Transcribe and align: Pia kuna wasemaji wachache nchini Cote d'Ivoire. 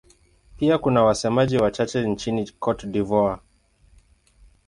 Pia 0.57 0.77
kuna 0.77 1.03
wasemaji 1.03 1.57
wachache 1.57 2.07
nchini 2.07 2.49
Cote 2.59 2.87
d'Ivoire. 2.87 3.39